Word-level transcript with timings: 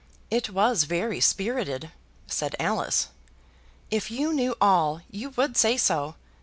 "It 0.31 0.49
was 0.49 0.85
very 0.85 1.19
spirited," 1.21 1.91
said 2.25 2.55
Alice. 2.59 3.09
"If 3.91 4.09
you 4.09 4.33
knew 4.33 4.55
all, 4.59 5.01
you 5.11 5.29
would 5.35 5.55
say 5.55 5.77
so. 5.77 6.15